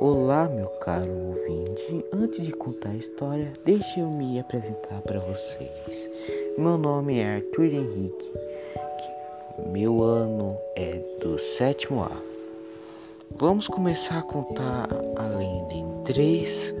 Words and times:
Olá, 0.00 0.48
meu 0.48 0.66
caro 0.80 1.08
ouvinte. 1.08 2.04
Antes 2.12 2.44
de 2.44 2.52
contar 2.52 2.90
a 2.90 2.96
história, 2.96 3.52
deixe 3.64 4.00
eu 4.00 4.10
me 4.10 4.40
apresentar 4.40 5.00
para 5.02 5.20
vocês. 5.20 6.10
Meu 6.58 6.76
nome 6.76 7.20
é 7.20 7.36
Arthur 7.36 7.66
Henrique. 7.66 8.32
Meu 9.70 10.02
ano 10.02 10.56
é 10.74 11.00
do 11.20 11.38
sétimo 11.38 12.02
A. 12.02 12.10
Vamos 13.36 13.68
começar 13.68 14.18
a 14.18 14.22
contar 14.22 14.88
a 15.16 15.26
lenda 15.28 15.74
em 15.74 16.02
3, 16.02 16.74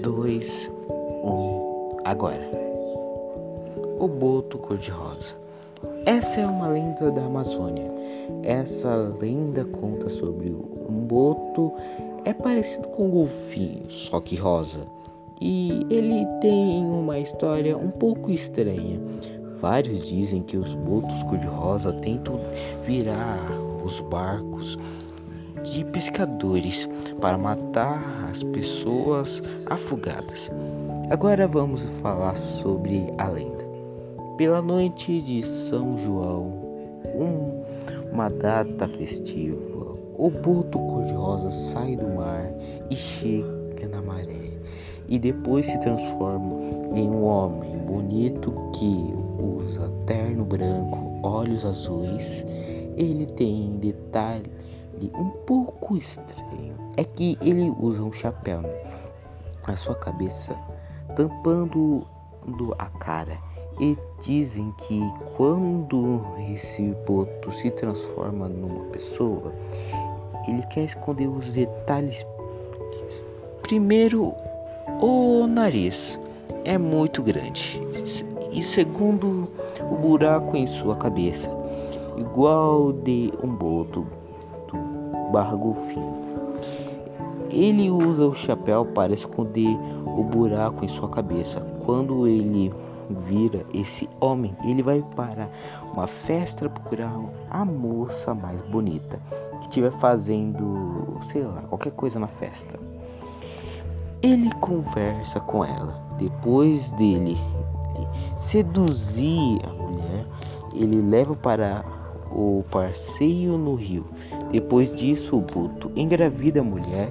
2, 0.00 0.70
1. 0.88 1.98
Agora. 2.04 2.48
O 3.98 4.06
boto 4.06 4.56
cor-de-rosa. 4.58 5.36
Essa 6.06 6.40
é 6.40 6.46
uma 6.46 6.68
lenda 6.68 7.10
da 7.10 7.24
Amazônia. 7.24 8.01
Essa 8.42 8.94
lenda 9.20 9.64
conta 9.64 10.10
sobre 10.10 10.50
um 10.50 11.06
boto 11.06 11.72
é 12.24 12.32
parecido 12.32 12.88
com 12.88 13.06
um 13.06 13.10
golfinho, 13.10 13.90
só 13.90 14.20
que 14.20 14.36
rosa. 14.36 14.86
E 15.40 15.84
ele 15.90 16.24
tem 16.40 16.84
uma 16.84 17.18
história 17.18 17.76
um 17.76 17.90
pouco 17.90 18.30
estranha. 18.30 19.00
Vários 19.60 20.06
dizem 20.06 20.42
que 20.42 20.56
os 20.56 20.74
botos 20.74 21.22
cor-de-rosa 21.24 21.92
tentam 21.94 22.40
virar 22.86 23.38
os 23.84 24.00
barcos 24.00 24.78
de 25.64 25.84
pescadores 25.86 26.88
para 27.20 27.38
matar 27.38 28.28
as 28.30 28.42
pessoas 28.42 29.42
afogadas. 29.66 30.50
Agora 31.10 31.46
vamos 31.46 31.82
falar 32.02 32.36
sobre 32.36 33.12
a 33.18 33.28
lenda. 33.28 33.64
Pela 34.36 34.62
noite 34.62 35.20
de 35.20 35.42
São 35.42 35.96
João, 35.98 36.46
um, 37.14 37.61
uma 38.12 38.28
data 38.28 38.86
festiva, 38.88 39.96
o 40.18 40.28
boto 40.28 40.78
cor-de-rosa 40.78 41.50
sai 41.50 41.96
do 41.96 42.06
mar 42.08 42.52
e 42.90 42.94
chega 42.94 43.88
na 43.88 44.02
maré, 44.02 44.52
e 45.08 45.18
depois 45.18 45.64
se 45.64 45.78
transforma 45.78 46.60
em 46.94 47.08
um 47.08 47.24
homem 47.24 47.78
bonito 47.78 48.52
que 48.74 49.14
usa 49.42 49.90
terno 50.06 50.44
branco, 50.44 51.18
olhos 51.22 51.64
azuis. 51.64 52.44
Ele 52.96 53.24
tem 53.24 53.78
detalhe 53.78 54.50
um 55.14 55.30
pouco 55.46 55.96
estranho: 55.96 56.76
é 56.96 57.04
que 57.04 57.38
ele 57.40 57.74
usa 57.80 58.02
um 58.02 58.12
chapéu 58.12 58.62
na 59.66 59.76
sua 59.76 59.94
cabeça, 59.94 60.54
tampando 61.16 62.06
a 62.78 62.86
cara. 62.86 63.51
E 63.82 63.98
dizem 64.20 64.72
que 64.78 65.02
quando 65.36 66.20
esse 66.54 66.94
boto 67.04 67.50
se 67.50 67.68
transforma 67.68 68.48
numa 68.48 68.84
pessoa, 68.92 69.52
ele 70.46 70.62
quer 70.66 70.84
esconder 70.84 71.26
os 71.26 71.50
detalhes. 71.50 72.24
Primeiro, 73.60 74.32
o 75.00 75.48
nariz 75.48 76.16
é 76.64 76.78
muito 76.78 77.24
grande. 77.24 77.80
E 78.52 78.62
segundo, 78.62 79.48
o 79.90 79.96
buraco 79.96 80.56
em 80.56 80.68
sua 80.68 80.94
cabeça, 80.94 81.50
igual 82.16 82.92
de 82.92 83.32
um 83.42 83.48
boto 83.48 84.06
barra 85.32 85.56
golfinho. 85.56 86.22
Ele 87.50 87.90
usa 87.90 88.26
o 88.26 88.34
chapéu 88.34 88.84
para 88.84 89.12
esconder 89.12 89.76
o 90.06 90.22
buraco 90.22 90.84
em 90.84 90.88
sua 90.88 91.08
cabeça. 91.08 91.58
Quando 91.84 92.28
ele 92.28 92.72
vira 93.14 93.64
esse 93.72 94.08
homem, 94.20 94.54
ele 94.64 94.82
vai 94.82 95.04
para 95.14 95.50
uma 95.92 96.06
festa 96.06 96.68
procurar 96.68 97.12
a 97.50 97.64
moça 97.64 98.34
mais 98.34 98.60
bonita 98.62 99.20
que 99.60 99.66
estiver 99.66 99.92
fazendo, 99.92 101.18
sei 101.22 101.42
lá, 101.42 101.62
qualquer 101.62 101.92
coisa 101.92 102.18
na 102.18 102.28
festa. 102.28 102.78
Ele 104.20 104.52
conversa 104.60 105.40
com 105.40 105.64
ela. 105.64 106.00
Depois 106.18 106.90
dele 106.92 107.36
seduzir 108.36 109.60
a 109.64 109.72
mulher, 109.72 110.26
ele 110.74 111.00
leva 111.00 111.34
para 111.34 111.84
o 112.30 112.64
passeio 112.70 113.58
no 113.58 113.74
rio. 113.74 114.06
Depois 114.50 114.94
disso, 114.94 115.36
o 115.36 115.40
Buto 115.40 115.90
engravida 115.96 116.60
a 116.60 116.64
mulher 116.64 117.10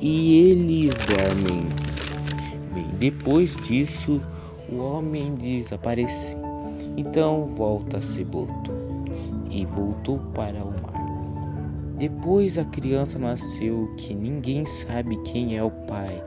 e 0.00 0.50
eles 0.50 0.94
dormem. 1.06 1.68
Bem, 2.72 2.86
depois 2.98 3.56
disso, 3.56 4.20
o 4.70 4.78
homem 4.78 5.34
desaparece. 5.34 6.36
Então 6.96 7.46
volta 7.46 7.98
a 7.98 8.02
ser 8.02 8.24
Boto 8.24 8.72
e 9.50 9.64
voltou 9.64 10.18
para 10.34 10.62
o 10.64 10.70
mar. 10.82 10.96
Depois 11.98 12.58
a 12.58 12.64
criança 12.64 13.18
nasceu 13.18 13.90
que 13.96 14.14
ninguém 14.14 14.66
sabe 14.66 15.16
quem 15.22 15.56
é 15.56 15.62
o 15.62 15.70
pai. 15.70 16.22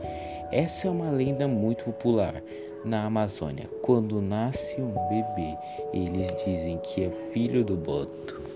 Essa 0.52 0.88
é 0.88 0.92
uma 0.92 1.12
lenda 1.12 1.48
muito 1.48 1.86
popular 1.86 2.42
na 2.84 3.06
Amazônia. 3.06 3.70
Quando 3.84 4.22
nasce 4.22 4.82
um 4.82 4.94
bebê, 5.10 5.56
eles 5.94 6.28
dizem 6.44 6.80
que 6.80 7.04
é 7.04 7.12
filho 7.32 7.64
do 7.64 7.76
boto. 7.76 8.49